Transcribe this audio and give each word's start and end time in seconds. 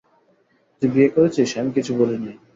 তুই 0.77 0.89
বিয়ে 0.93 1.09
করেছিস, 1.15 1.49
আমি 1.59 1.71
কিছু 1.77 1.91
বলি 1.99 2.17
নাই। 2.23 2.35